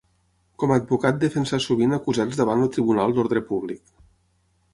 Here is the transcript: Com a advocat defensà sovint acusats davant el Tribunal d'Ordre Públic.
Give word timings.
Com 0.61 0.71
a 0.71 0.77
advocat 0.81 1.19
defensà 1.23 1.59
sovint 1.65 1.93
acusats 1.99 2.41
davant 2.41 2.65
el 2.67 2.73
Tribunal 2.79 3.15
d'Ordre 3.19 3.45
Públic. 3.53 3.87